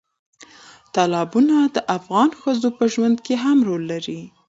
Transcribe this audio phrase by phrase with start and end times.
[0.93, 4.21] تالابونه د افغان ښځو په ژوند کې هم رول لري.